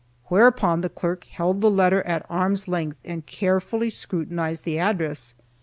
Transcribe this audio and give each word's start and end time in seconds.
Whereupon 0.29 0.81
the 0.81 0.89
clerk 0.89 1.25
held 1.25 1.61
the 1.61 1.69
letter 1.69 2.01
at 2.07 2.25
arm's 2.27 2.67
length, 2.67 2.97
and 3.05 3.23
carefully 3.23 3.91
scrutinized 3.91 4.65
the 4.65 4.79
address. 4.79 5.35